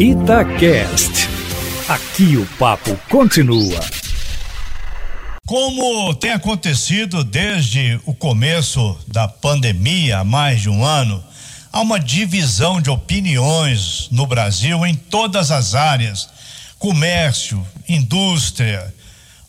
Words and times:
Itacast. 0.00 1.28
Aqui 1.86 2.38
o 2.38 2.46
papo 2.58 2.98
continua. 3.10 3.78
Como 5.46 6.14
tem 6.14 6.30
acontecido 6.30 7.22
desde 7.22 8.00
o 8.06 8.14
começo 8.14 8.98
da 9.06 9.28
pandemia, 9.28 10.20
há 10.20 10.24
mais 10.24 10.62
de 10.62 10.70
um 10.70 10.82
ano, 10.82 11.22
há 11.70 11.82
uma 11.82 12.00
divisão 12.00 12.80
de 12.80 12.88
opiniões 12.88 14.08
no 14.10 14.26
Brasil 14.26 14.86
em 14.86 14.94
todas 14.94 15.50
as 15.50 15.74
áreas: 15.74 16.30
comércio, 16.78 17.62
indústria, 17.86 18.94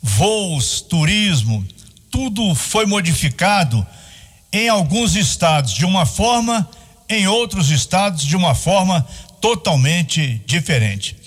voos, 0.04 0.82
turismo. 0.82 1.66
Tudo 2.10 2.54
foi 2.56 2.86
modificado 2.86 3.88
em 4.52 4.68
alguns 4.68 5.16
estados 5.16 5.72
de 5.74 5.86
uma 5.86 6.06
forma, 6.06 6.70
em 7.08 7.26
outros 7.26 7.70
estados 7.70 8.26
de 8.26 8.36
uma 8.36 8.54
forma 8.54 9.08
totalmente 9.42 10.42
diferente. 10.46 11.18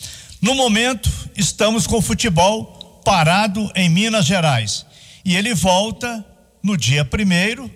No 0.40 0.54
momento, 0.54 1.10
estamos 1.36 1.86
com 1.86 1.96
o 1.98 2.02
futebol 2.02 3.02
parado 3.04 3.70
em 3.74 3.88
Minas 3.88 4.24
Gerais. 4.24 4.86
E 5.24 5.36
ele 5.36 5.54
volta 5.54 6.24
no 6.62 6.76
dia 6.76 7.04
primeiro 7.04 7.70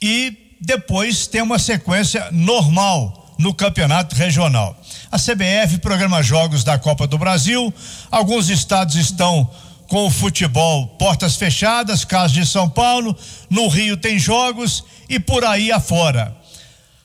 e 0.00 0.56
depois 0.60 1.26
tem 1.26 1.42
uma 1.42 1.58
sequência 1.58 2.28
normal 2.30 3.34
no 3.38 3.52
campeonato 3.52 4.14
regional. 4.14 4.80
A 5.10 5.18
CBF 5.18 5.78
programa 5.78 6.22
jogos 6.22 6.62
da 6.62 6.78
Copa 6.78 7.06
do 7.06 7.18
Brasil, 7.18 7.72
alguns 8.10 8.48
estados 8.48 8.94
estão 8.94 9.50
com 9.88 10.06
o 10.06 10.10
futebol 10.10 10.86
portas 10.98 11.36
fechadas, 11.36 12.04
caso 12.04 12.34
de 12.34 12.46
São 12.46 12.68
Paulo, 12.68 13.16
no 13.50 13.68
Rio 13.68 13.96
tem 13.96 14.18
jogos 14.18 14.84
e 15.08 15.18
por 15.18 15.44
aí 15.44 15.70
afora. 15.70 16.36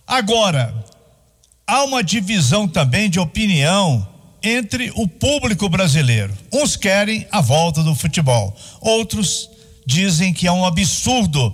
Agora, 0.05 0.73
há 1.67 1.83
uma 1.83 2.01
divisão 2.01 2.65
também 2.65 3.09
de 3.09 3.19
opinião 3.19 4.07
entre 4.41 4.89
o 4.95 5.05
público 5.05 5.67
brasileiro. 5.67 6.33
Uns 6.53 6.77
querem 6.77 7.27
a 7.29 7.41
volta 7.41 7.83
do 7.83 7.93
futebol, 7.93 8.55
outros 8.79 9.49
dizem 9.85 10.33
que 10.33 10.47
é 10.47 10.51
um 10.51 10.65
absurdo 10.65 11.53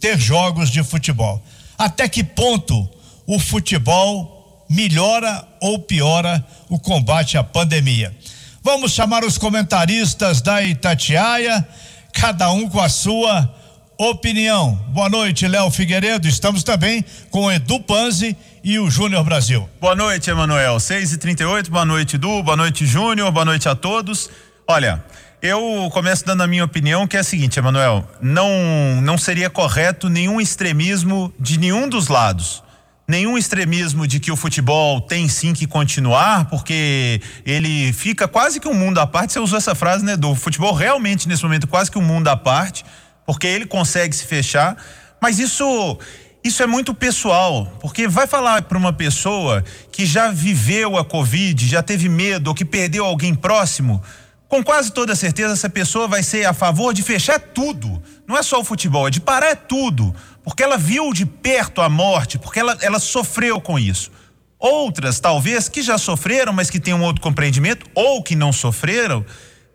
ter 0.00 0.18
jogos 0.18 0.68
de 0.68 0.82
futebol. 0.82 1.40
Até 1.78 2.08
que 2.08 2.24
ponto 2.24 2.88
o 3.24 3.38
futebol 3.38 4.66
melhora 4.68 5.46
ou 5.60 5.78
piora 5.78 6.44
o 6.68 6.78
combate 6.78 7.38
à 7.38 7.44
pandemia? 7.44 8.14
Vamos 8.62 8.92
chamar 8.92 9.24
os 9.24 9.38
comentaristas 9.38 10.40
da 10.40 10.62
Itatiaia, 10.62 11.66
cada 12.12 12.50
um 12.52 12.68
com 12.68 12.80
a 12.80 12.88
sua 12.88 13.52
opinião. 13.98 14.74
Boa 14.88 15.08
noite, 15.08 15.46
Léo 15.46 15.70
Figueiredo. 15.70 16.28
Estamos 16.28 16.62
também 16.62 17.04
com 17.30 17.50
Edu 17.50 17.80
Panzi 17.80 18.36
e 18.64 18.78
o 18.78 18.88
Júnior 18.88 19.24
Brasil. 19.24 19.68
Boa 19.80 19.96
noite, 19.96 20.30
Emanuel. 20.30 20.78
6 20.78 21.12
e 21.12 21.18
38 21.18 21.70
boa 21.70 21.84
noite, 21.84 22.14
Edu, 22.14 22.42
boa 22.42 22.56
noite, 22.56 22.86
Júnior, 22.86 23.30
boa 23.32 23.44
noite 23.44 23.68
a 23.68 23.74
todos. 23.74 24.30
Olha, 24.68 25.04
eu 25.40 25.90
começo 25.92 26.24
dando 26.24 26.42
a 26.42 26.46
minha 26.46 26.64
opinião, 26.64 27.06
que 27.06 27.16
é 27.16 27.20
a 27.20 27.24
seguinte, 27.24 27.58
Emanuel, 27.58 28.08
não, 28.20 29.00
não 29.02 29.18
seria 29.18 29.50
correto 29.50 30.08
nenhum 30.08 30.40
extremismo 30.40 31.32
de 31.40 31.58
nenhum 31.58 31.88
dos 31.88 32.06
lados. 32.06 32.62
Nenhum 33.08 33.36
extremismo 33.36 34.06
de 34.06 34.20
que 34.20 34.30
o 34.30 34.36
futebol 34.36 35.00
tem 35.00 35.28
sim 35.28 35.52
que 35.52 35.66
continuar, 35.66 36.44
porque 36.44 37.20
ele 37.44 37.92
fica 37.92 38.28
quase 38.28 38.60
que 38.60 38.68
um 38.68 38.74
mundo 38.74 38.98
à 38.98 39.06
parte. 39.06 39.32
Você 39.32 39.40
usou 39.40 39.58
essa 39.58 39.74
frase, 39.74 40.04
né? 40.04 40.16
Do 40.16 40.36
futebol 40.36 40.72
realmente, 40.72 41.28
nesse 41.28 41.42
momento, 41.42 41.66
quase 41.66 41.90
que 41.90 41.98
um 41.98 42.02
mundo 42.02 42.28
à 42.28 42.36
parte, 42.36 42.84
porque 43.26 43.48
ele 43.48 43.66
consegue 43.66 44.14
se 44.14 44.24
fechar. 44.24 44.76
Mas 45.20 45.38
isso 45.38 45.98
isso 46.44 46.62
é 46.62 46.66
muito 46.66 46.92
pessoal, 46.92 47.66
porque 47.80 48.08
vai 48.08 48.26
falar 48.26 48.62
para 48.62 48.76
uma 48.76 48.92
pessoa 48.92 49.64
que 49.92 50.04
já 50.04 50.30
viveu 50.30 50.96
a 50.96 51.04
Covid, 51.04 51.68
já 51.68 51.82
teve 51.82 52.08
medo 52.08 52.48
ou 52.48 52.54
que 52.54 52.64
perdeu 52.64 53.04
alguém 53.04 53.32
próximo, 53.32 54.02
com 54.48 54.62
quase 54.62 54.92
toda 54.92 55.14
certeza 55.14 55.52
essa 55.52 55.70
pessoa 55.70 56.08
vai 56.08 56.22
ser 56.22 56.44
a 56.44 56.52
favor 56.52 56.92
de 56.92 57.02
fechar 57.02 57.38
tudo. 57.38 58.02
Não 58.26 58.36
é 58.36 58.42
só 58.42 58.60
o 58.60 58.64
futebol, 58.64 59.06
é 59.06 59.10
de 59.10 59.20
parar 59.20 59.54
tudo, 59.54 60.14
porque 60.42 60.62
ela 60.62 60.76
viu 60.76 61.12
de 61.12 61.24
perto 61.24 61.80
a 61.80 61.88
morte, 61.88 62.38
porque 62.38 62.58
ela, 62.58 62.76
ela 62.82 62.98
sofreu 62.98 63.60
com 63.60 63.78
isso. 63.78 64.10
Outras, 64.58 65.20
talvez, 65.20 65.68
que 65.68 65.80
já 65.80 65.96
sofreram, 65.96 66.52
mas 66.52 66.70
que 66.70 66.78
têm 66.78 66.92
um 66.92 67.02
outro 67.02 67.22
compreendimento, 67.22 67.86
ou 67.94 68.22
que 68.22 68.36
não 68.36 68.52
sofreram, 68.52 69.24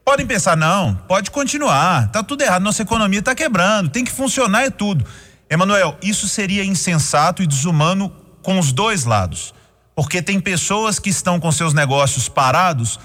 podem 0.06 0.26
pensar: 0.26 0.56
não, 0.56 0.96
pode 0.96 1.32
continuar, 1.32 2.10
tá 2.12 2.22
tudo 2.22 2.42
errado, 2.42 2.62
nossa 2.62 2.82
economia 2.82 3.20
está 3.20 3.34
quebrando, 3.34 3.90
tem 3.90 4.06
que 4.06 4.12
funcionar 4.12 4.66
e 4.66 4.72
tudo. 4.72 5.06
Emanuel, 5.50 5.98
isso 6.02 6.28
seria 6.28 6.66
insensato 6.66 7.42
e 7.42 7.48
desumano 7.48 8.12
com 8.42 8.60
os 8.60 8.72
dois 8.72 9.06
lados. 9.06 9.54
Porque 9.96 10.22
tem 10.22 10.40
pessoas 10.40 11.00
que 11.00 11.10
estão 11.10 11.40
com 11.40 11.52
seus 11.52 11.74
negócios 11.74 12.30
parados, 12.30 13.00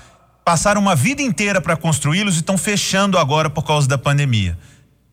passaram 0.44 0.80
uma 0.80 0.94
vida 0.94 1.22
inteira 1.22 1.60
para 1.60 1.76
construí-los 1.76 2.34
e 2.34 2.38
estão 2.38 2.58
fechando 2.58 3.16
agora 3.16 3.48
por 3.48 3.62
causa 3.62 3.88
da 3.88 3.96
pandemia. 3.96 4.58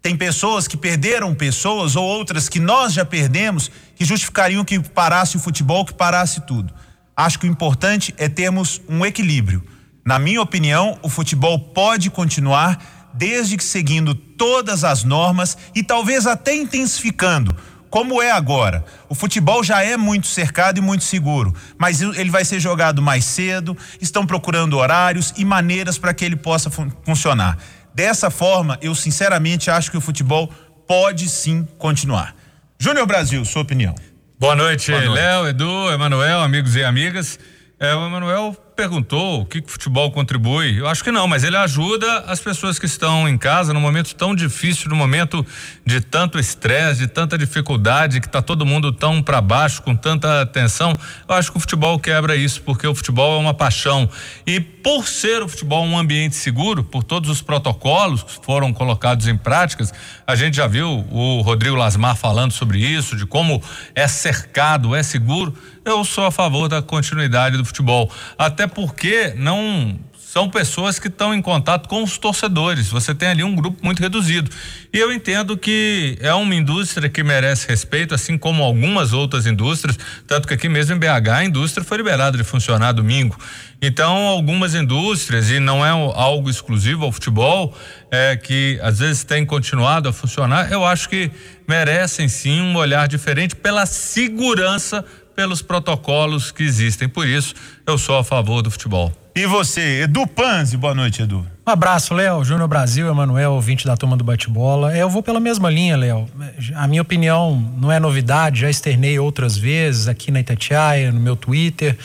Tem 0.01 0.15
pessoas 0.15 0.67
que 0.67 0.77
perderam 0.77 1.35
pessoas 1.35 1.95
ou 1.95 2.03
outras 2.03 2.47
que 2.47 2.59
nós 2.59 2.93
já 2.93 3.05
perdemos 3.05 3.69
que 3.95 4.05
justificariam 4.05 4.63
que 4.63 4.79
parasse 4.79 5.35
o 5.35 5.39
futebol, 5.39 5.85
que 5.85 5.93
parasse 5.93 6.41
tudo. 6.41 6.73
Acho 7.15 7.37
que 7.37 7.45
o 7.45 7.51
importante 7.51 8.13
é 8.17 8.29
termos 8.29 8.81
um 8.87 9.05
equilíbrio. 9.05 9.63
Na 10.05 10.17
minha 10.17 10.41
opinião, 10.41 10.97
o 11.03 11.09
futebol 11.09 11.59
pode 11.59 12.09
continuar 12.09 12.98
desde 13.13 13.57
que 13.57 13.63
seguindo 13.63 14.13
todas 14.13 14.83
as 14.83 15.03
normas 15.03 15.57
e 15.75 15.83
talvez 15.83 16.25
até 16.27 16.55
intensificando, 16.55 17.55
como 17.89 18.21
é 18.21 18.31
agora. 18.31 18.85
O 19.07 19.15
futebol 19.15 19.63
já 19.63 19.83
é 19.83 19.97
muito 19.97 20.27
cercado 20.27 20.77
e 20.77 20.81
muito 20.81 21.03
seguro, 21.03 21.53
mas 21.77 22.01
ele 22.01 22.29
vai 22.29 22.45
ser 22.45 22.59
jogado 22.59 23.01
mais 23.01 23.25
cedo, 23.25 23.75
estão 23.99 24.25
procurando 24.25 24.77
horários 24.77 25.33
e 25.37 25.43
maneiras 25.43 25.97
para 25.97 26.13
que 26.13 26.23
ele 26.23 26.35
possa 26.35 26.69
fun 26.69 26.89
funcionar. 27.03 27.57
Dessa 27.93 28.29
forma, 28.29 28.77
eu 28.81 28.93
sinceramente 28.93 29.71
acho 29.71 29.89
que 29.89 29.97
o 29.97 30.01
futebol 30.01 30.53
pode 30.87 31.27
sim 31.27 31.67
continuar. 31.77 32.35
Júnior 32.79 33.05
Brasil, 33.05 33.43
sua 33.43 33.61
opinião. 33.61 33.93
Boa 34.39 34.55
noite, 34.55 34.91
noite. 34.91 35.09
Léo, 35.09 35.47
Edu, 35.47 35.91
Emanuel, 35.91 36.39
amigos 36.41 36.75
e 36.75 36.83
amigas. 36.83 37.37
É, 37.79 37.93
o 37.93 38.05
Emanuel 38.05 38.55
perguntou 38.79 39.41
o 39.41 39.45
que, 39.45 39.59
que 39.59 39.67
o 39.67 39.71
futebol 39.71 40.09
contribui. 40.09 40.79
Eu 40.79 40.87
acho 40.87 41.03
que 41.03 41.11
não, 41.11 41.27
mas 41.27 41.43
ele 41.43 41.57
ajuda 41.57 42.19
as 42.27 42.39
pessoas 42.39 42.79
que 42.79 42.85
estão 42.85 43.27
em 43.27 43.37
casa 43.37 43.73
num 43.73 43.81
momento 43.81 44.15
tão 44.15 44.33
difícil, 44.33 44.89
num 44.89 44.95
momento 44.95 45.45
de 45.85 45.99
tanto 45.99 46.39
estresse, 46.39 47.01
de 47.01 47.07
tanta 47.07 47.37
dificuldade, 47.37 48.21
que 48.21 48.27
está 48.27 48.41
todo 48.41 48.65
mundo 48.65 48.93
tão 48.93 49.21
para 49.21 49.41
baixo, 49.41 49.81
com 49.81 49.93
tanta 49.93 50.45
tensão. 50.45 50.93
Eu 51.27 51.35
acho 51.35 51.51
que 51.51 51.57
o 51.57 51.59
futebol 51.59 51.99
quebra 51.99 52.37
isso, 52.37 52.61
porque 52.61 52.87
o 52.87 52.95
futebol 52.95 53.35
é 53.35 53.41
uma 53.41 53.53
paixão. 53.53 54.09
E 54.47 54.61
por 54.61 55.05
ser 55.09 55.43
o 55.43 55.49
futebol 55.49 55.83
um 55.83 55.97
ambiente 55.97 56.37
seguro, 56.37 56.81
por 56.81 57.03
todos 57.03 57.29
os 57.29 57.41
protocolos 57.41 58.23
que 58.23 58.45
foram 58.45 58.71
colocados 58.71 59.27
em 59.27 59.35
práticas, 59.35 59.93
a 60.25 60.37
gente 60.37 60.55
já 60.55 60.67
viu 60.67 61.05
o 61.11 61.41
Rodrigo 61.41 61.75
Lasmar 61.75 62.15
falando 62.15 62.53
sobre 62.53 62.79
isso, 62.79 63.17
de 63.17 63.25
como 63.25 63.61
é 63.93 64.07
cercado, 64.07 64.95
é 64.95 65.03
seguro 65.03 65.53
eu 65.89 66.03
sou 66.03 66.25
a 66.25 66.31
favor 66.31 66.67
da 66.67 66.81
continuidade 66.81 67.57
do 67.57 67.65
futebol. 67.65 68.11
Até 68.37 68.67
porque 68.69 69.33
não 69.35 69.99
são 70.31 70.47
pessoas 70.47 70.99
que 70.99 71.07
estão 71.07 71.33
em 71.33 71.41
contato 71.41 71.89
com 71.89 72.03
os 72.03 72.19
torcedores. 72.19 72.87
Você 72.89 73.15
tem 73.15 73.29
ali 73.29 73.43
um 73.43 73.55
grupo 73.55 73.83
muito 73.83 73.99
reduzido. 73.99 74.51
E 74.93 74.97
eu 74.99 75.11
entendo 75.11 75.57
que 75.57 76.19
é 76.21 76.31
uma 76.35 76.53
indústria 76.53 77.09
que 77.09 77.23
merece 77.23 77.67
respeito, 77.67 78.13
assim 78.13 78.37
como 78.37 78.61
algumas 78.61 79.11
outras 79.11 79.47
indústrias, 79.47 79.97
tanto 80.27 80.47
que 80.47 80.53
aqui 80.53 80.69
mesmo 80.69 80.95
em 80.95 80.99
BH 80.99 81.29
a 81.31 81.45
indústria 81.45 81.83
foi 81.83 81.97
liberada 81.97 82.37
de 82.37 82.43
funcionar 82.43 82.91
domingo. 82.91 83.35
Então, 83.81 84.27
algumas 84.27 84.75
indústrias, 84.75 85.49
e 85.49 85.59
não 85.59 85.83
é 85.83 85.89
algo 85.89 86.47
exclusivo 86.47 87.05
ao 87.05 87.11
futebol, 87.11 87.75
é, 88.11 88.37
que 88.37 88.79
às 88.83 88.99
vezes 88.99 89.23
tem 89.23 89.43
continuado 89.43 90.09
a 90.09 90.13
funcionar, 90.13 90.71
eu 90.71 90.85
acho 90.85 91.09
que 91.09 91.31
merecem 91.67 92.27
sim 92.27 92.61
um 92.61 92.75
olhar 92.75 93.07
diferente 93.07 93.55
pela 93.55 93.85
segurança 93.87 95.03
pelos 95.39 95.61
protocolos 95.61 96.51
que 96.51 96.63
existem. 96.63 97.07
Por 97.07 97.25
isso, 97.25 97.53
eu 97.87 97.97
sou 97.97 98.17
a 98.17 98.25
favor 98.25 98.61
do 98.61 98.69
futebol. 98.69 99.09
E 99.33 99.45
você, 99.45 100.01
Edu 100.01 100.27
Panzi, 100.27 100.75
boa 100.75 100.93
noite, 100.93 101.21
Edu. 101.21 101.47
Um 101.65 101.71
abraço, 101.71 102.13
Léo, 102.13 102.43
Júnior 102.43 102.67
Brasil, 102.67 103.07
Emanuel, 103.07 103.53
ouvinte 103.53 103.85
da 103.85 103.95
turma 103.95 104.17
do 104.17 104.23
bate-bola. 104.25 104.93
É, 104.93 105.01
eu 105.01 105.09
vou 105.09 105.23
pela 105.23 105.39
mesma 105.39 105.69
linha, 105.69 105.95
Léo. 105.95 106.27
A 106.75 106.85
minha 106.89 107.01
opinião 107.01 107.55
não 107.77 107.89
é 107.89 108.01
novidade, 108.01 108.59
já 108.59 108.69
externei 108.69 109.17
outras 109.17 109.55
vezes 109.55 110.09
aqui 110.09 110.29
na 110.29 110.41
Itatiaia, 110.41 111.09
no 111.09 111.21
meu 111.21 111.37
Twitter. 111.37 111.97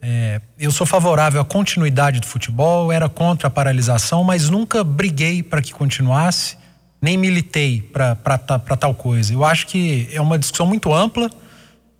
É, 0.00 0.40
eu 0.56 0.70
sou 0.70 0.86
favorável 0.86 1.40
à 1.40 1.44
continuidade 1.44 2.20
do 2.20 2.26
futebol, 2.26 2.92
era 2.92 3.08
contra 3.08 3.48
a 3.48 3.50
paralisação, 3.50 4.22
mas 4.22 4.48
nunca 4.48 4.84
briguei 4.84 5.42
para 5.42 5.60
que 5.60 5.72
continuasse, 5.74 6.56
nem 7.02 7.16
militei 7.16 7.82
para 7.82 8.76
tal 8.78 8.94
coisa. 8.94 9.34
Eu 9.34 9.44
acho 9.44 9.66
que 9.66 10.08
é 10.12 10.20
uma 10.20 10.38
discussão 10.38 10.68
muito 10.68 10.94
ampla 10.94 11.28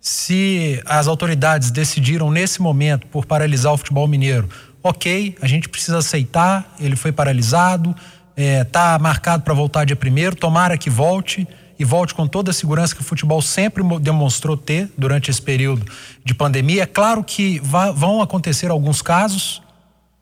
se 0.07 0.81
as 0.85 1.05
autoridades 1.05 1.69
decidiram 1.69 2.31
nesse 2.31 2.61
momento 2.61 3.05
por 3.07 3.25
paralisar 3.25 3.73
o 3.73 3.77
futebol 3.77 4.07
mineiro, 4.07 4.47
ok, 4.81 5.35
a 5.41 5.47
gente 5.47 5.67
precisa 5.67 5.97
aceitar, 5.97 6.75
ele 6.79 6.95
foi 6.95 7.11
paralisado, 7.11 7.89
está 7.89 8.41
é, 8.41 8.63
tá 8.63 8.97
marcado 8.99 9.43
para 9.43 9.53
voltar 9.53 9.85
dia 9.85 9.97
primeiro, 9.97 10.33
tomara 10.33 10.77
que 10.77 10.89
volte 10.89 11.45
e 11.77 11.83
volte 11.83 12.15
com 12.15 12.25
toda 12.25 12.51
a 12.51 12.53
segurança 12.53 12.95
que 12.95 13.01
o 13.01 13.03
futebol 13.03 13.41
sempre 13.41 13.83
demonstrou 13.99 14.55
ter 14.55 14.89
durante 14.97 15.29
esse 15.29 15.41
período 15.41 15.85
de 16.23 16.33
pandemia. 16.33 16.83
É 16.83 16.85
claro 16.85 17.21
que 17.21 17.59
vão 17.59 18.21
acontecer 18.21 18.71
alguns 18.71 19.01
casos, 19.01 19.61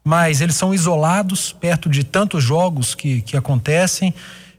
mas 0.03 0.41
eles 0.41 0.55
são 0.55 0.73
isolados 0.73 1.53
perto 1.53 1.89
de 1.89 2.03
tantos 2.03 2.43
jogos 2.43 2.95
que, 2.95 3.21
que 3.21 3.37
acontecem 3.37 4.13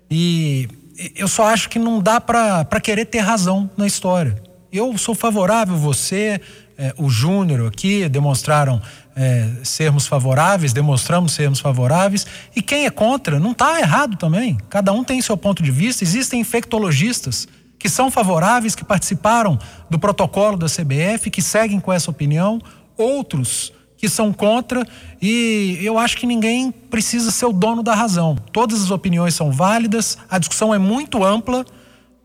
e 0.09 0.69
eu 1.17 1.27
só 1.27 1.49
acho 1.49 1.69
que 1.69 1.81
não 1.81 2.01
dá 2.01 2.21
para 2.21 2.81
querer 2.81 3.07
ter 3.07 3.19
razão 3.19 3.69
na 3.77 3.89
história. 3.89 4.46
Eu 4.77 4.99
sou 4.99 5.15
favorável, 5.15 5.75
você, 5.75 6.39
é, 6.77 6.93
o 6.99 7.09
Júnior 7.09 7.67
aqui 7.67 8.07
demonstraram 8.11 8.83
é, 9.17 9.49
sermos 9.65 10.07
favoráveis, 10.07 10.75
demonstramos 10.75 11.33
sermos 11.33 11.61
favoráveis. 11.61 12.27
E 12.55 12.61
quem 12.61 12.85
é 12.85 12.91
contra 12.91 13.41
não 13.41 13.53
está 13.53 13.81
errado 13.81 14.19
também. 14.19 14.59
Cada 14.69 14.93
um 14.93 15.03
tem 15.03 15.23
seu 15.23 15.35
ponto 15.35 15.63
de 15.63 15.71
vista. 15.71 16.05
Existem 16.05 16.41
infectologistas 16.41 17.49
que 17.79 17.89
são 17.89 18.11
favoráveis, 18.11 18.75
que 18.75 18.85
participaram 18.85 19.59
do 19.89 19.99
protocolo 19.99 20.59
da 20.59 20.67
CBF, 20.67 21.31
que 21.31 21.41
seguem 21.41 21.81
com 21.81 21.91
essa 21.91 22.11
opinião. 22.11 22.61
Outros 22.99 23.73
que 23.97 24.11
são 24.11 24.31
contra 24.31 24.87
e 25.23 25.79
eu 25.81 25.99
acho 25.99 26.19
que 26.19 26.27
ninguém 26.27 26.71
precisa 26.71 27.31
ser 27.31 27.47
o 27.47 27.53
dono 27.53 27.83
da 27.83 27.95
razão. 27.95 28.37
Todas 28.53 28.83
as 28.83 28.91
opiniões 28.91 29.35
são 29.35 29.51
válidas, 29.51 30.19
a 30.29 30.39
discussão 30.39 30.75
é 30.75 30.79
muito 30.79 31.25
ampla 31.25 31.65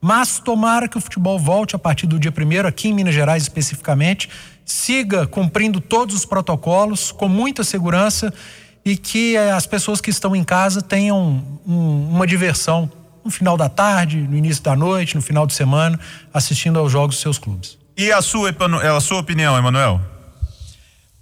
mas 0.02 0.40
tomara 0.40 0.88
que 0.88 0.98
o 0.98 1.02
futebol 1.02 1.38
volte 1.38 1.76
a 1.76 1.80
partir 1.80 2.08
do 2.08 2.20
dia 2.20 2.32
primeiro 2.32 2.68
aqui 2.68 2.90
em 2.90 2.94
Minas 2.94 3.14
Gerais 3.14 3.44
especificamente, 3.44 4.28
siga 4.66 5.28
cumprindo 5.28 5.80
todos 5.80 6.16
os 6.16 6.26
protocolos 6.26 7.12
com 7.12 7.30
muita 7.30 7.64
segurança 7.64 8.34
e 8.84 8.98
que 8.98 9.36
eh, 9.36 9.52
as 9.52 9.68
pessoas 9.68 10.02
que 10.02 10.10
estão 10.10 10.36
em 10.36 10.44
casa 10.44 10.82
tenham 10.82 11.44
um, 11.68 12.10
uma 12.10 12.26
diversão 12.26 12.92
no 13.24 13.30
final 13.30 13.56
da 13.56 13.70
tarde, 13.70 14.18
no 14.18 14.36
início 14.36 14.64
da 14.64 14.76
noite, 14.76 15.16
no 15.16 15.22
final 15.22 15.46
de 15.46 15.54
semana, 15.54 16.00
assistindo 16.34 16.80
aos 16.80 16.92
jogos 16.92 17.16
dos 17.16 17.22
seus 17.22 17.38
clubes. 17.38 17.78
E 17.96 18.12
a 18.12 18.22
sua, 18.22 18.50
a 18.50 19.00
sua 19.00 19.20
opinião, 19.20 19.56
Emanuel? 19.56 20.02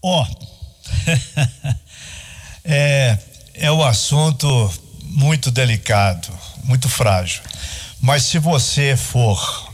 Ó, 0.02 0.24
oh, 0.24 0.28
é, 2.64 3.20
é 3.54 3.72
um 3.72 3.84
assunto 3.84 4.48
muito 5.04 5.52
delicado, 5.52 6.30
muito 6.64 6.88
frágil. 6.88 7.42
Mas 8.02 8.24
se 8.24 8.40
você 8.40 8.96
for 8.96 9.74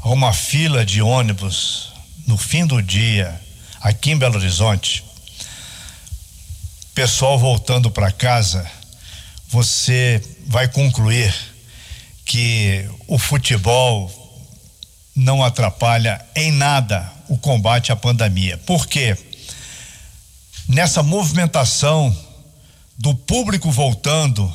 a 0.00 0.08
uma 0.08 0.32
fila 0.32 0.84
de 0.84 1.00
ônibus 1.00 1.92
no 2.26 2.36
fim 2.36 2.66
do 2.66 2.82
dia, 2.82 3.40
aqui 3.80 4.10
em 4.10 4.18
Belo 4.18 4.36
Horizonte, 4.36 5.04
pessoal 6.92 7.38
voltando 7.38 7.90
para 7.90 8.10
casa, 8.10 8.68
você 9.48 10.20
vai 10.46 10.66
concluir 10.66 11.32
que 12.24 12.88
o 13.06 13.16
futebol 13.16 14.10
não 15.14 15.44
atrapalha 15.44 16.24
em 16.34 16.50
nada 16.50 17.10
o 17.28 17.38
combate 17.38 17.92
à 17.92 17.96
pandemia. 17.96 18.58
Por 18.58 18.88
quê? 18.88 19.16
Nessa 20.68 21.02
movimentação 21.02 22.16
do 22.98 23.14
público 23.14 23.70
voltando 23.70 24.52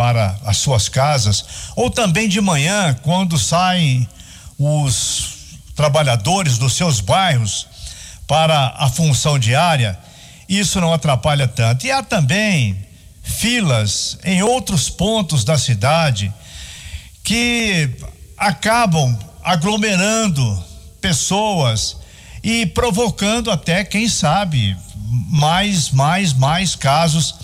para 0.00 0.34
as 0.46 0.56
suas 0.56 0.88
casas, 0.88 1.44
ou 1.76 1.90
também 1.90 2.26
de 2.26 2.40
manhã, 2.40 2.96
quando 3.02 3.38
saem 3.38 4.08
os 4.58 5.58
trabalhadores 5.76 6.56
dos 6.56 6.72
seus 6.72 7.00
bairros 7.00 7.66
para 8.26 8.76
a 8.78 8.88
função 8.88 9.38
diária, 9.38 9.98
isso 10.48 10.80
não 10.80 10.90
atrapalha 10.90 11.46
tanto. 11.46 11.84
E 11.84 11.90
há 11.90 12.02
também 12.02 12.82
filas 13.22 14.16
em 14.24 14.42
outros 14.42 14.88
pontos 14.88 15.44
da 15.44 15.58
cidade 15.58 16.32
que 17.22 17.90
acabam 18.38 19.18
aglomerando 19.44 20.64
pessoas 20.98 21.98
e 22.42 22.64
provocando 22.64 23.50
até, 23.50 23.84
quem 23.84 24.08
sabe, 24.08 24.74
mais, 25.28 25.90
mais, 25.90 26.32
mais 26.32 26.74
casos 26.74 27.34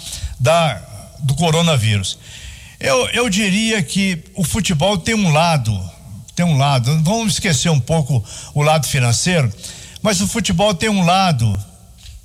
da, 0.41 0.81
do 1.21 1.35
coronavírus. 1.35 2.19
Eu, 2.79 3.09
eu 3.09 3.29
diria 3.31 3.83
que 3.83 4.23
o 4.35 4.45
futebol 4.45 4.99
tem 4.99 5.15
um 5.15 5.33
lado, 5.33 5.79
tem 6.35 6.45
um 6.45 6.59
lado, 6.59 7.03
vamos 7.03 7.35
esquecer 7.35 7.71
um 7.71 7.81
pouco 7.81 8.23
o 8.55 8.63
lado 8.63 8.87
financeiro, 8.87 9.51
mas 10.03 10.21
o 10.21 10.29
futebol 10.29 10.75
tem 10.75 10.91
um 10.91 11.05
lado 11.05 11.59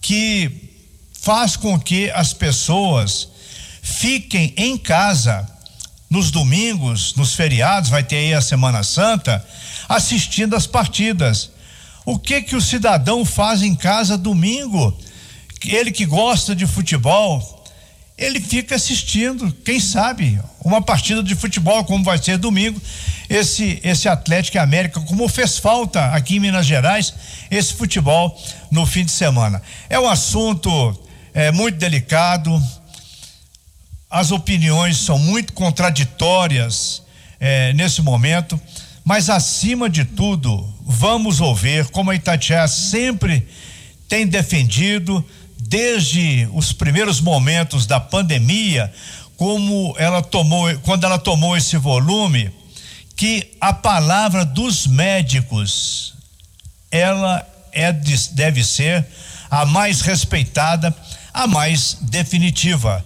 que 0.01 0.69
faz 1.13 1.55
com 1.55 1.79
que 1.79 2.11
as 2.11 2.33
pessoas 2.33 3.29
fiquem 3.81 4.53
em 4.57 4.77
casa 4.77 5.47
nos 6.09 6.29
domingos, 6.29 7.15
nos 7.15 7.33
feriados, 7.33 7.89
vai 7.89 8.03
ter 8.03 8.17
aí 8.17 8.33
a 8.33 8.41
Semana 8.41 8.83
Santa, 8.83 9.45
assistindo 9.87 10.55
as 10.55 10.67
partidas. 10.67 11.51
O 12.05 12.19
que 12.19 12.41
que 12.41 12.55
o 12.57 12.61
cidadão 12.61 13.23
faz 13.23 13.61
em 13.61 13.73
casa 13.73 14.17
domingo? 14.17 14.97
Ele 15.63 15.91
que 15.91 16.05
gosta 16.05 16.53
de 16.53 16.67
futebol, 16.67 17.60
ele 18.21 18.39
fica 18.39 18.75
assistindo, 18.75 19.51
quem 19.65 19.79
sabe, 19.79 20.39
uma 20.63 20.79
partida 20.79 21.23
de 21.23 21.33
futebol, 21.33 21.83
como 21.83 22.03
vai 22.03 22.19
ser 22.19 22.37
domingo, 22.37 22.79
esse, 23.27 23.79
esse 23.83 24.07
Atlético 24.07 24.59
América, 24.59 25.01
como 25.01 25.27
fez 25.27 25.57
falta 25.57 26.05
aqui 26.11 26.35
em 26.35 26.39
Minas 26.39 26.67
Gerais, 26.67 27.15
esse 27.49 27.73
futebol 27.73 28.39
no 28.69 28.85
fim 28.85 29.03
de 29.03 29.11
semana. 29.11 29.59
É 29.89 29.99
um 29.99 30.07
assunto 30.07 30.69
é, 31.33 31.51
muito 31.51 31.79
delicado, 31.79 32.63
as 34.07 34.31
opiniões 34.31 34.97
são 34.97 35.17
muito 35.17 35.53
contraditórias 35.53 37.01
é, 37.39 37.73
nesse 37.73 38.03
momento, 38.03 38.61
mas 39.03 39.31
acima 39.31 39.89
de 39.89 40.05
tudo, 40.05 40.71
vamos 40.85 41.41
ouvir 41.41 41.87
como 41.87 42.11
a 42.11 42.15
Itatiaia 42.15 42.67
sempre 42.67 43.47
tem 44.07 44.27
defendido 44.27 45.25
desde 45.71 46.49
os 46.51 46.73
primeiros 46.73 47.21
momentos 47.21 47.85
da 47.85 47.97
pandemia, 47.97 48.91
como 49.37 49.95
ela 49.97 50.21
tomou, 50.21 50.77
quando 50.79 51.05
ela 51.05 51.17
tomou 51.17 51.55
esse 51.55 51.77
volume, 51.77 52.51
que 53.15 53.53
a 53.61 53.71
palavra 53.71 54.43
dos 54.43 54.85
médicos 54.85 56.13
ela 56.91 57.47
é 57.71 57.89
deve 58.33 58.65
ser 58.65 59.07
a 59.49 59.65
mais 59.65 60.01
respeitada, 60.01 60.93
a 61.33 61.47
mais 61.47 61.99
definitiva. 62.01 63.05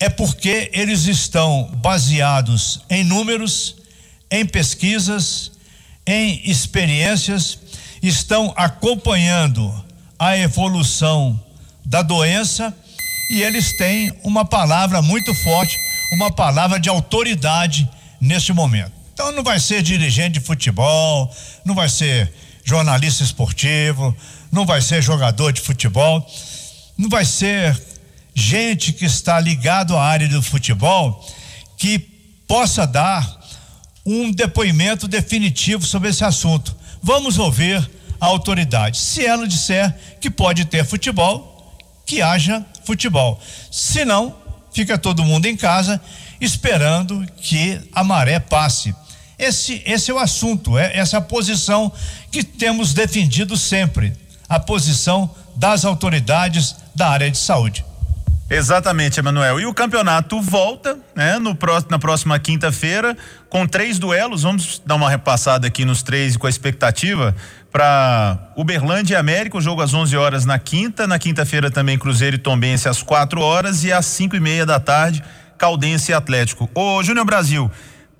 É 0.00 0.08
porque 0.08 0.70
eles 0.72 1.04
estão 1.04 1.70
baseados 1.74 2.80
em 2.88 3.04
números, 3.04 3.76
em 4.30 4.46
pesquisas, 4.46 5.52
em 6.06 6.40
experiências, 6.50 7.58
estão 8.02 8.54
acompanhando 8.56 9.84
a 10.18 10.38
evolução 10.38 11.38
da 11.86 12.02
doença 12.02 12.76
e 13.30 13.42
eles 13.42 13.76
têm 13.76 14.12
uma 14.22 14.44
palavra 14.44 15.00
muito 15.00 15.32
forte, 15.34 15.78
uma 16.12 16.30
palavra 16.30 16.78
de 16.78 16.88
autoridade 16.88 17.88
neste 18.20 18.52
momento. 18.52 18.92
Então 19.14 19.32
não 19.32 19.42
vai 19.42 19.58
ser 19.58 19.82
dirigente 19.82 20.38
de 20.38 20.44
futebol, 20.44 21.34
não 21.64 21.74
vai 21.74 21.88
ser 21.88 22.32
jornalista 22.64 23.22
esportivo, 23.24 24.14
não 24.52 24.66
vai 24.66 24.82
ser 24.82 25.00
jogador 25.00 25.52
de 25.52 25.60
futebol, 25.60 26.26
não 26.98 27.08
vai 27.08 27.24
ser 27.24 27.80
gente 28.34 28.92
que 28.92 29.06
está 29.06 29.40
ligado 29.40 29.96
à 29.96 30.04
área 30.04 30.28
do 30.28 30.42
futebol 30.42 31.24
que 31.78 31.98
possa 32.46 32.86
dar 32.86 33.40
um 34.04 34.30
depoimento 34.30 35.08
definitivo 35.08 35.84
sobre 35.86 36.10
esse 36.10 36.24
assunto. 36.24 36.76
Vamos 37.02 37.38
ouvir 37.38 37.88
a 38.20 38.26
autoridade. 38.26 38.98
Se 38.98 39.24
ela 39.24 39.48
disser 39.48 39.94
que 40.20 40.30
pode 40.30 40.64
ter 40.64 40.84
futebol, 40.84 41.55
que 42.06 42.22
haja 42.22 42.64
futebol. 42.84 43.38
Se 43.70 44.04
não, 44.04 44.34
fica 44.72 44.96
todo 44.96 45.24
mundo 45.24 45.46
em 45.46 45.56
casa 45.56 46.00
esperando 46.40 47.26
que 47.36 47.80
a 47.92 48.04
maré 48.04 48.38
passe. 48.38 48.94
Esse, 49.38 49.82
esse 49.84 50.10
é 50.10 50.14
o 50.14 50.18
assunto, 50.18 50.78
é 50.78 50.96
essa 50.96 51.16
é 51.16 51.18
a 51.18 51.22
posição 51.22 51.92
que 52.30 52.42
temos 52.42 52.94
defendido 52.94 53.56
sempre, 53.56 54.14
a 54.48 54.58
posição 54.58 55.30
das 55.56 55.84
autoridades 55.84 56.76
da 56.94 57.08
área 57.08 57.30
de 57.30 57.36
saúde. 57.36 57.84
Exatamente, 58.48 59.18
Emanuel. 59.18 59.58
E 59.58 59.66
o 59.66 59.74
campeonato 59.74 60.40
volta, 60.40 60.96
né, 61.16 61.36
no 61.38 61.54
próximo, 61.54 61.90
na 61.90 61.98
próxima 61.98 62.38
quinta-feira, 62.38 63.16
com 63.50 63.66
três 63.66 63.98
duelos. 63.98 64.44
Vamos 64.44 64.80
dar 64.86 64.94
uma 64.94 65.10
repassada 65.10 65.66
aqui 65.66 65.84
nos 65.84 66.02
três 66.02 66.36
com 66.36 66.46
a 66.46 66.50
expectativa 66.50 67.34
para 67.76 68.38
Uberlândia 68.56 69.12
e 69.12 69.16
América, 69.18 69.58
o 69.58 69.60
jogo 69.60 69.82
às 69.82 69.92
11 69.92 70.16
horas 70.16 70.46
na 70.46 70.58
quinta. 70.58 71.06
Na 71.06 71.18
quinta-feira 71.18 71.70
também 71.70 71.98
Cruzeiro 71.98 72.36
e 72.36 72.38
Tombense 72.38 72.88
às 72.88 73.02
4 73.02 73.38
horas 73.38 73.84
e 73.84 73.92
às 73.92 74.06
cinco 74.06 74.34
e 74.34 74.40
meia 74.40 74.64
da 74.64 74.80
tarde, 74.80 75.22
Caldense 75.58 76.10
e 76.10 76.14
Atlético. 76.14 76.70
Ô, 76.74 77.02
Júnior 77.02 77.26
Brasil, 77.26 77.70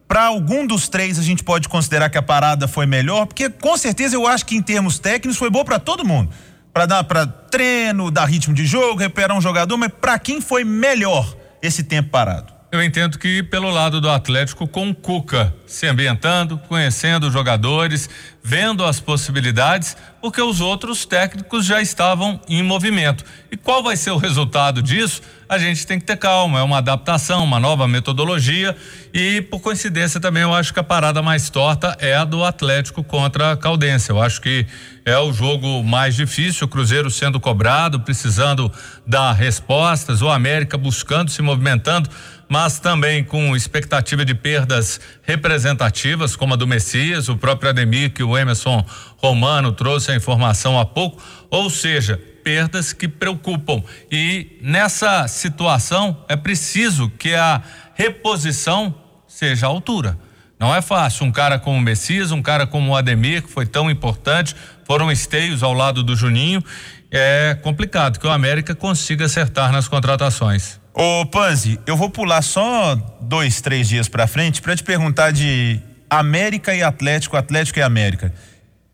para 0.06 0.26
algum 0.26 0.66
dos 0.66 0.90
três 0.90 1.18
a 1.18 1.22
gente 1.22 1.42
pode 1.42 1.70
considerar 1.70 2.10
que 2.10 2.18
a 2.18 2.22
parada 2.22 2.68
foi 2.68 2.84
melhor, 2.84 3.24
porque 3.24 3.48
com 3.48 3.78
certeza 3.78 4.14
eu 4.14 4.26
acho 4.26 4.44
que 4.44 4.54
em 4.54 4.60
termos 4.60 4.98
técnicos 4.98 5.38
foi 5.38 5.48
boa 5.48 5.64
para 5.64 5.78
todo 5.78 6.04
mundo 6.04 6.28
para 6.70 6.84
dar 6.84 7.04
para 7.04 7.26
treino, 7.26 8.10
dar 8.10 8.26
ritmo 8.26 8.52
de 8.52 8.66
jogo, 8.66 9.00
recuperar 9.00 9.34
um 9.34 9.40
jogador, 9.40 9.78
mas 9.78 9.90
para 9.90 10.18
quem 10.18 10.38
foi 10.38 10.64
melhor 10.64 11.34
esse 11.62 11.82
tempo 11.82 12.10
parado? 12.10 12.52
Eu 12.72 12.82
entendo 12.82 13.16
que 13.16 13.44
pelo 13.44 13.70
lado 13.70 14.00
do 14.00 14.10
Atlético 14.10 14.66
com 14.66 14.92
Cuca 14.92 15.54
se 15.66 15.86
ambientando, 15.86 16.58
conhecendo 16.58 17.28
os 17.28 17.32
jogadores, 17.32 18.10
vendo 18.42 18.84
as 18.84 19.00
possibilidades, 19.00 19.96
porque 20.20 20.40
os 20.40 20.60
outros 20.60 21.04
técnicos 21.04 21.64
já 21.64 21.80
estavam 21.80 22.40
em 22.48 22.62
movimento. 22.62 23.24
E 23.50 23.56
qual 23.56 23.82
vai 23.82 23.96
ser 23.96 24.10
o 24.10 24.16
resultado 24.16 24.82
disso? 24.82 25.22
A 25.48 25.58
gente 25.58 25.86
tem 25.86 25.98
que 25.98 26.04
ter 26.04 26.16
calma, 26.16 26.58
é 26.58 26.62
uma 26.62 26.78
adaptação, 26.78 27.44
uma 27.44 27.60
nova 27.60 27.86
metodologia 27.86 28.76
e 29.14 29.40
por 29.42 29.60
coincidência 29.60 30.20
também 30.20 30.42
eu 30.42 30.52
acho 30.52 30.72
que 30.74 30.80
a 30.80 30.84
parada 30.84 31.22
mais 31.22 31.48
torta 31.50 31.96
é 32.00 32.16
a 32.16 32.24
do 32.24 32.44
Atlético 32.44 33.04
contra 33.04 33.52
a 33.52 33.56
Caldense. 33.56 34.10
Eu 34.10 34.20
acho 34.20 34.40
que 34.40 34.66
é 35.04 35.16
o 35.18 35.32
jogo 35.32 35.84
mais 35.84 36.16
difícil, 36.16 36.66
o 36.66 36.68
Cruzeiro 36.68 37.10
sendo 37.10 37.38
cobrado, 37.38 38.00
precisando 38.00 38.72
dar 39.06 39.32
respostas, 39.32 40.20
o 40.20 40.28
América 40.28 40.76
buscando, 40.76 41.30
se 41.30 41.42
movimentando 41.42 42.10
mas 42.48 42.78
também 42.78 43.24
com 43.24 43.56
expectativa 43.56 44.24
de 44.24 44.34
perdas 44.34 45.00
representativas, 45.22 46.36
como 46.36 46.54
a 46.54 46.56
do 46.56 46.66
Messias, 46.66 47.28
o 47.28 47.36
próprio 47.36 47.70
Ademir, 47.70 48.12
que 48.12 48.22
o 48.22 48.36
Emerson 48.36 48.84
Romano 49.16 49.72
trouxe 49.72 50.12
a 50.12 50.16
informação 50.16 50.78
há 50.78 50.84
pouco, 50.84 51.22
ou 51.50 51.68
seja, 51.68 52.20
perdas 52.44 52.92
que 52.92 53.08
preocupam. 53.08 53.82
E 54.10 54.58
nessa 54.62 55.26
situação 55.26 56.24
é 56.28 56.36
preciso 56.36 57.10
que 57.10 57.34
a 57.34 57.60
reposição 57.94 58.94
seja 59.26 59.66
à 59.66 59.68
altura. 59.68 60.16
Não 60.58 60.74
é 60.74 60.80
fácil. 60.80 61.26
Um 61.26 61.32
cara 61.32 61.58
como 61.58 61.76
o 61.76 61.80
Messias, 61.80 62.30
um 62.30 62.40
cara 62.40 62.66
como 62.66 62.92
o 62.92 62.96
Ademir, 62.96 63.42
que 63.42 63.50
foi 63.50 63.66
tão 63.66 63.90
importante, 63.90 64.54
foram 64.84 65.10
esteios 65.10 65.62
ao 65.62 65.74
lado 65.74 66.02
do 66.02 66.16
Juninho. 66.16 66.62
É 67.10 67.54
complicado 67.62 68.18
que 68.18 68.26
o 68.26 68.30
América 68.30 68.74
consiga 68.74 69.26
acertar 69.26 69.72
nas 69.72 69.88
contratações. 69.88 70.80
Ô 70.98 71.26
Panzi, 71.26 71.78
eu 71.86 71.94
vou 71.94 72.08
pular 72.08 72.40
só 72.40 72.94
dois, 73.20 73.60
três 73.60 73.86
dias 73.86 74.08
para 74.08 74.26
frente 74.26 74.62
para 74.62 74.74
te 74.74 74.82
perguntar 74.82 75.30
de 75.30 75.78
América 76.08 76.74
e 76.74 76.82
Atlético, 76.82 77.36
Atlético 77.36 77.78
e 77.78 77.82
América. 77.82 78.32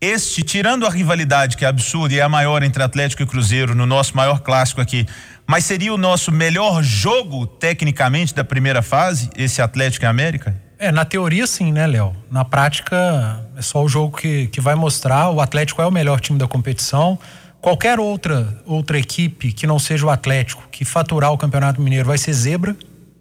Este, 0.01 0.43
tirando 0.43 0.85
a 0.85 0.89
rivalidade 0.89 1.55
que 1.55 1.63
é 1.63 1.67
absurda 1.69 2.13
e 2.13 2.19
é 2.19 2.21
a 2.21 2.27
maior 2.27 2.61
entre 2.61 2.83
Atlético 2.83 3.23
e 3.23 3.25
Cruzeiro 3.25 3.73
no 3.73 3.85
nosso 3.85 4.17
maior 4.17 4.41
clássico 4.41 4.81
aqui, 4.81 5.05
mas 5.47 5.63
seria 5.63 5.93
o 5.93 5.97
nosso 5.97 6.29
melhor 6.29 6.83
jogo 6.83 7.47
tecnicamente 7.47 8.35
da 8.35 8.43
primeira 8.43 8.81
fase, 8.81 9.29
esse 9.37 9.61
Atlético 9.61 10.03
e 10.03 10.07
América? 10.07 10.61
É, 10.77 10.91
na 10.91 11.05
teoria 11.05 11.47
sim, 11.47 11.71
né, 11.71 11.87
Léo? 11.87 12.13
Na 12.29 12.43
prática 12.43 13.47
é 13.55 13.61
só 13.61 13.81
o 13.81 13.87
jogo 13.87 14.17
que, 14.17 14.47
que 14.47 14.59
vai 14.59 14.75
mostrar. 14.75 15.29
O 15.29 15.39
Atlético 15.39 15.81
é 15.81 15.85
o 15.85 15.91
melhor 15.91 16.19
time 16.19 16.37
da 16.37 16.49
competição 16.49 17.17
qualquer 17.63 17.97
outra 17.97 18.61
outra 18.65 18.99
equipe 18.99 19.53
que 19.53 19.65
não 19.65 19.79
seja 19.79 20.05
o 20.05 20.09
Atlético 20.09 20.67
que 20.69 20.83
faturar 20.83 21.31
o 21.31 21.37
Campeonato 21.37 21.81
Mineiro 21.81 22.05
vai 22.05 22.17
ser 22.17 22.33
zebra, 22.33 22.75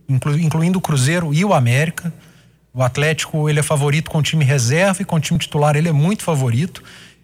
inclu, 0.09 0.37
incluindo 0.37 0.81
o 0.81 0.83
Cruzeiro 0.83 1.33
e 1.33 1.45
o 1.45 1.55
América. 1.55 2.13
O 2.75 2.83
Atlético 2.83 3.49
ele 3.49 3.61
é 3.61 3.63
favorito 3.63 4.11
com 4.11 4.19
o 4.19 4.23
time 4.23 4.45
reserva 4.45 5.01
e 5.01 5.05
com 5.05 5.15
o 5.15 5.21
time 5.21 5.39
titular 5.39 5.77
ele 5.77 5.89
é 5.89 5.93
muito 5.93 6.25
favorito. 6.25 6.83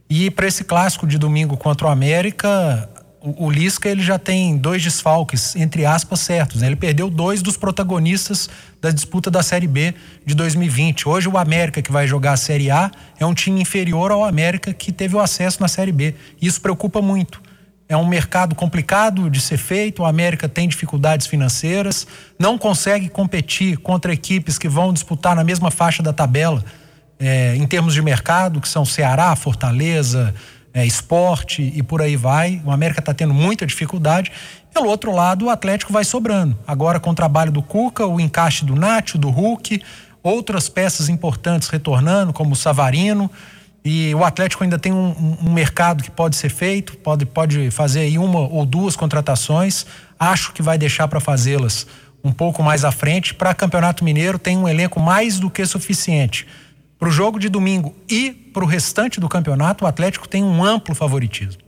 E 0.08 0.30
para 0.30 0.46
esse 0.46 0.62
clássico 0.62 1.08
de 1.08 1.18
domingo 1.18 1.56
contra 1.56 1.88
o 1.88 1.90
América, 1.90 2.88
o, 3.36 3.50
Lisca 3.50 3.88
ele 3.88 4.02
já 4.02 4.18
tem 4.18 4.56
dois 4.56 4.82
desfalques, 4.82 5.56
entre 5.56 5.84
aspas, 5.84 6.20
certos. 6.20 6.60
Né? 6.60 6.68
Ele 6.68 6.76
perdeu 6.76 7.10
dois 7.10 7.42
dos 7.42 7.56
protagonistas 7.56 8.48
da 8.80 8.90
disputa 8.90 9.30
da 9.30 9.42
Série 9.42 9.66
B 9.66 9.94
de 10.24 10.34
2020. 10.34 11.08
Hoje 11.08 11.28
o 11.28 11.36
América 11.36 11.82
que 11.82 11.90
vai 11.90 12.06
jogar 12.06 12.32
a 12.32 12.36
Série 12.36 12.70
A 12.70 12.90
é 13.18 13.26
um 13.26 13.34
time 13.34 13.60
inferior 13.60 14.10
ao 14.10 14.24
América 14.24 14.72
que 14.72 14.92
teve 14.92 15.16
o 15.16 15.20
acesso 15.20 15.60
na 15.60 15.68
Série 15.68 15.92
B. 15.92 16.14
Isso 16.40 16.60
preocupa 16.60 17.02
muito. 17.02 17.40
É 17.88 17.96
um 17.96 18.06
mercado 18.06 18.54
complicado 18.54 19.30
de 19.30 19.40
ser 19.40 19.56
feito, 19.56 20.02
o 20.02 20.04
América 20.04 20.48
tem 20.48 20.68
dificuldades 20.68 21.26
financeiras, 21.26 22.06
não 22.38 22.58
consegue 22.58 23.08
competir 23.08 23.78
contra 23.78 24.12
equipes 24.12 24.58
que 24.58 24.68
vão 24.68 24.92
disputar 24.92 25.34
na 25.34 25.42
mesma 25.42 25.70
faixa 25.70 26.02
da 26.02 26.12
tabela 26.12 26.62
é, 27.18 27.56
em 27.56 27.66
termos 27.66 27.94
de 27.94 28.02
mercado, 28.02 28.60
que 28.60 28.68
são 28.68 28.84
Ceará, 28.84 29.34
Fortaleza, 29.34 30.34
é, 30.72 30.84
esporte 30.86 31.72
e 31.74 31.82
por 31.82 32.02
aí 32.02 32.16
vai. 32.16 32.62
O 32.64 32.70
América 32.70 33.00
está 33.00 33.14
tendo 33.14 33.34
muita 33.34 33.66
dificuldade. 33.66 34.30
Pelo 34.72 34.88
outro 34.88 35.12
lado, 35.12 35.46
o 35.46 35.50
Atlético 35.50 35.92
vai 35.92 36.04
sobrando. 36.04 36.56
Agora, 36.66 37.00
com 37.00 37.10
o 37.10 37.14
trabalho 37.14 37.50
do 37.50 37.62
Cuca, 37.62 38.06
o 38.06 38.20
encaixe 38.20 38.64
do 38.64 38.74
Nacho, 38.74 39.18
do 39.18 39.30
Hulk, 39.30 39.82
outras 40.22 40.68
peças 40.68 41.08
importantes 41.08 41.68
retornando, 41.68 42.32
como 42.32 42.52
o 42.52 42.56
Savarino. 42.56 43.30
E 43.84 44.14
o 44.14 44.24
Atlético 44.24 44.64
ainda 44.64 44.78
tem 44.78 44.92
um, 44.92 45.38
um, 45.42 45.52
mercado 45.52 46.02
que 46.02 46.10
pode 46.10 46.36
ser 46.36 46.50
feito, 46.50 46.96
pode, 46.98 47.24
pode 47.24 47.70
fazer 47.70 48.00
aí 48.00 48.18
uma 48.18 48.40
ou 48.40 48.66
duas 48.66 48.94
contratações. 48.94 49.86
Acho 50.18 50.52
que 50.52 50.62
vai 50.62 50.76
deixar 50.76 51.08
para 51.08 51.20
fazê-las 51.20 51.86
um 52.22 52.32
pouco 52.32 52.62
mais 52.62 52.84
à 52.84 52.92
frente. 52.92 53.34
Para 53.34 53.54
Campeonato 53.54 54.04
Mineiro, 54.04 54.38
tem 54.38 54.58
um 54.58 54.68
elenco 54.68 55.00
mais 55.00 55.38
do 55.38 55.48
que 55.48 55.64
suficiente 55.64 56.46
para 56.98 57.08
o 57.08 57.12
jogo 57.12 57.38
de 57.38 57.48
domingo 57.48 57.94
e 58.08 58.32
para 58.32 58.64
o 58.64 58.66
restante 58.66 59.20
do 59.20 59.28
campeonato, 59.28 59.84
o 59.84 59.86
Atlético 59.86 60.28
tem 60.28 60.42
um 60.42 60.64
amplo 60.64 60.94
favoritismo. 60.94 61.62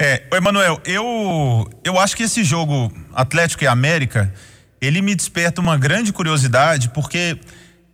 É, 0.00 0.24
Emanuel, 0.32 0.80
eu, 0.84 1.70
eu 1.84 1.98
acho 1.98 2.16
que 2.16 2.24
esse 2.24 2.42
jogo 2.42 2.92
Atlético 3.14 3.62
e 3.62 3.68
América, 3.68 4.34
ele 4.80 5.00
me 5.00 5.14
desperta 5.14 5.60
uma 5.60 5.78
grande 5.78 6.12
curiosidade, 6.12 6.88
porque 6.88 7.38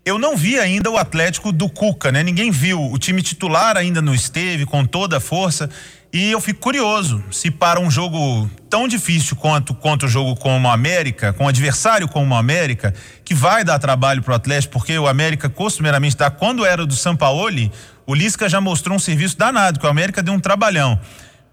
eu 0.05 0.19
não 0.19 0.37
vi 0.37 0.59
ainda 0.59 0.91
o 0.91 0.97
Atlético 0.97 1.53
do 1.53 1.69
Cuca, 1.69 2.11
né? 2.11 2.23
Ninguém 2.23 2.51
viu. 2.51 2.81
O 2.81 2.99
time 2.99 3.23
titular 3.23 3.77
ainda 3.77 4.01
não 4.01 4.15
esteve 4.15 4.65
com 4.65 4.85
toda 4.85 5.19
a 5.19 5.21
força. 5.21 5.69
E 6.11 6.31
eu 6.31 6.41
fico 6.41 6.61
curioso 6.61 7.23
se 7.31 7.51
para 7.51 7.79
um 7.79 7.91
jogo 7.91 8.51
tão 8.71 8.89
difícil 8.89 9.37
quanto 9.37 9.75
quanto 9.75 10.07
o 10.07 10.09
jogo 10.09 10.35
com 10.37 10.59
o 10.59 10.69
América, 10.69 11.35
com 11.35 11.45
um 11.45 11.49
adversário 11.49 12.09
como 12.09 12.35
o 12.35 12.39
América, 12.39 12.95
que 13.23 13.35
vai 13.35 13.63
dar 13.63 13.79
trabalho 13.79 14.23
para 14.23 14.33
o 14.33 14.35
Atlético, 14.35 14.73
porque 14.73 14.99
o 14.99 15.07
América 15.07 15.51
costumeiramente 15.51 16.17
dá. 16.17 16.31
Quando 16.31 16.65
era 16.65 16.87
do 16.87 16.97
Sampaoli, 16.97 17.71
o 18.07 18.15
Lisca 18.15 18.49
já 18.49 18.59
mostrou 18.59 18.97
um 18.97 18.99
serviço 18.99 19.37
danado, 19.37 19.79
que 19.79 19.85
o 19.85 19.91
América 19.91 20.23
deu 20.23 20.33
um 20.33 20.41
trabalhão. 20.41 20.99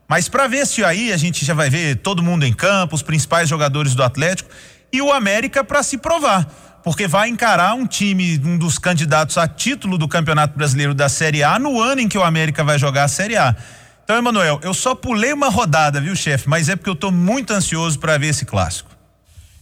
Mas 0.08 0.30
para 0.30 0.48
ver 0.48 0.66
se 0.66 0.82
aí 0.86 1.12
a 1.12 1.18
gente 1.18 1.44
já 1.44 1.54
vai 1.54 1.70
ver 1.70 1.98
todo 1.98 2.24
mundo 2.24 2.46
em 2.46 2.54
campo, 2.54 2.96
os 2.96 3.02
principais 3.02 3.50
jogadores 3.50 3.94
do 3.94 4.04
Atlético 4.04 4.50
e 4.94 5.02
o 5.02 5.12
América 5.12 5.62
para 5.62 5.84
se 5.84 5.98
provar 5.98 6.48
porque 6.86 7.08
vai 7.08 7.30
encarar 7.30 7.74
um 7.74 7.88
time, 7.88 8.40
um 8.46 8.60
dos 8.60 8.78
candidatos 8.78 9.40
a 9.40 9.48
título 9.48 9.98
do 9.98 10.08
Campeonato 10.08 10.56
Brasileiro 10.56 10.94
da 10.94 11.10
Série 11.10 11.42
A 11.42 11.58
no 11.58 11.82
ano 11.82 12.00
em 12.00 12.08
que 12.08 12.16
o 12.16 12.24
América 12.24 12.64
vai 12.64 12.78
jogar 12.78 13.06
a 13.06 13.08
Série 13.08 13.36
A. 13.36 13.56
Então, 14.04 14.16
Emanuel, 14.16 14.60
eu 14.62 14.72
só 14.72 14.94
pulei 14.94 15.34
uma 15.34 15.50
rodada, 15.50 16.00
viu, 16.00 16.16
chefe? 16.16 16.48
Mas 16.48 16.70
é 16.70 16.76
porque 16.76 16.92
eu 16.92 16.94
estou 16.94 17.12
muito 17.12 17.52
ansioso 17.52 17.98
para 17.98 18.20
ver 18.20 18.28
esse 18.28 18.46
clássico. 18.46 18.92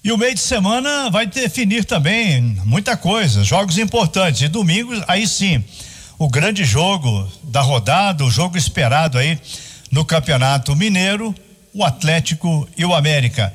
E 0.03 0.11
o 0.11 0.17
meio 0.17 0.33
de 0.33 0.41
semana 0.41 1.09
vai 1.09 1.25
definir 1.25 1.85
também 1.85 2.41
muita 2.65 2.97
coisa, 2.97 3.41
jogos 3.41 3.77
importantes. 3.77 4.41
E 4.41 4.49
domingo, 4.49 4.91
aí 5.07 5.25
sim, 5.25 5.63
o 6.19 6.27
grande 6.27 6.65
jogo 6.65 7.31
da 7.43 7.61
rodada, 7.61 8.25
o 8.25 8.29
jogo 8.29 8.57
esperado 8.57 9.17
aí 9.17 9.39
no 9.89 10.03
Campeonato 10.03 10.75
Mineiro, 10.75 11.33
o 11.73 11.85
Atlético 11.85 12.67
e 12.77 12.83
o 12.83 12.93
América. 12.93 13.53